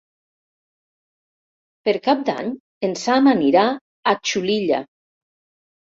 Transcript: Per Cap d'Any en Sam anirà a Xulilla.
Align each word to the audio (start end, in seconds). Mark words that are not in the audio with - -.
Per 1.89 1.95
Cap 2.09 2.25
d'Any 2.31 2.51
en 2.91 2.99
Sam 3.05 3.33
anirà 3.37 3.71
a 4.15 4.19
Xulilla. 4.33 4.85